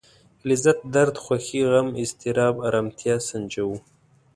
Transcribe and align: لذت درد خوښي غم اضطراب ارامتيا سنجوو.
لذت 0.47 0.79
درد 0.93 1.15
خوښي 1.23 1.61
غم 1.71 1.87
اضطراب 2.01 2.55
ارامتيا 2.67 3.15
سنجوو. 3.27 3.75